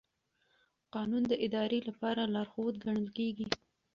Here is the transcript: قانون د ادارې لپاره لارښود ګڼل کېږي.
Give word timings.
قانون 0.93 1.23
د 1.27 1.33
ادارې 1.45 1.79
لپاره 1.87 2.21
لارښود 2.33 2.75
ګڼل 2.85 3.07
کېږي. 3.17 3.47